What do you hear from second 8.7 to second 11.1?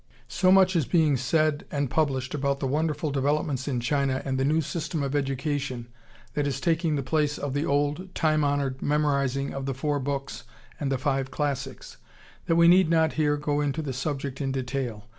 memorizing of the "Four Books" and the